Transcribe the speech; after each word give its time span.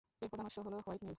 এর 0.23 0.29
প্রধান 0.31 0.45
উৎস 0.49 0.57
হ'ল 0.65 0.75
হোয়াইট 0.85 1.01
নীল। 1.03 1.09